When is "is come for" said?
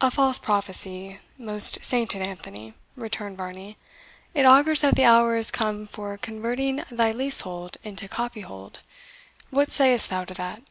5.36-6.16